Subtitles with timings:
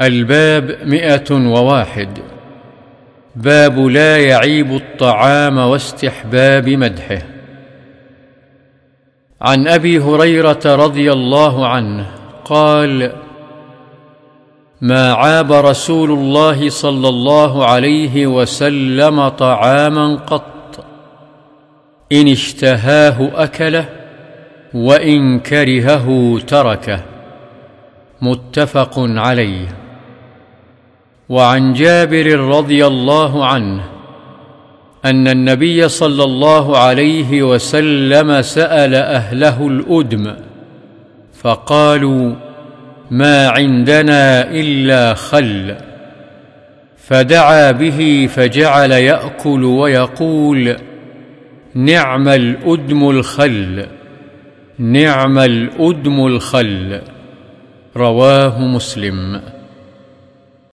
[0.00, 2.08] الباب مئة وواحد.
[3.36, 7.22] باب لا يعيب الطعام واستحباب مدحه.
[9.40, 12.06] عن أبي هريرة رضي الله عنه
[12.44, 13.12] قال
[14.80, 20.84] ما عاب رسول الله صلى الله عليه وسلم طعاما قط.
[22.12, 23.88] إن اشتهاه أكله
[24.74, 27.00] وإن كرهه تركه.
[28.22, 29.89] متفق عليه.
[31.30, 33.82] وعن جابر رضي الله عنه
[35.04, 40.34] أن النبي صلى الله عليه وسلم سأل أهله الأدم
[41.42, 42.34] فقالوا
[43.10, 45.76] ما عندنا إلا خل
[46.96, 50.76] فدعا به فجعل يأكل ويقول
[51.74, 53.86] نعم الأدم الخل
[54.78, 57.00] نعم الأدم الخل
[57.96, 59.40] رواه مسلم.